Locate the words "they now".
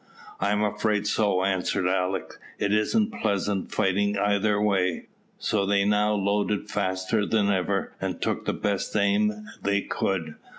5.67-6.13